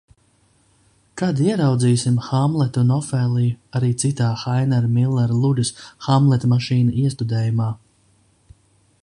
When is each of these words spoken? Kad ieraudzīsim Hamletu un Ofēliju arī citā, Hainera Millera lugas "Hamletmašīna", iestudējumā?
Kad 1.21 1.41
ieraudzīsim 1.47 2.15
Hamletu 2.27 2.81
un 2.85 2.93
Ofēliju 2.95 3.59
arī 3.81 3.91
citā, 4.05 4.31
Hainera 4.45 4.91
Millera 4.97 5.39
lugas 5.45 5.73
"Hamletmašīna", 6.09 6.99
iestudējumā? 7.05 7.71